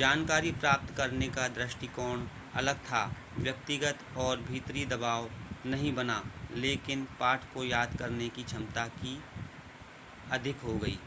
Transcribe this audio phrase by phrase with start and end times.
[0.00, 2.20] जानकारी प्राप्त करने का दृष्टिकोण
[2.56, 3.00] अलग था
[3.38, 5.28] व्यक्तिगत तौर भीतरी दबाव
[5.66, 6.22] नहीं बना
[6.56, 9.18] लेकिन पाठ को याद करने की क्षमता की
[10.30, 10.98] अधिक हो गई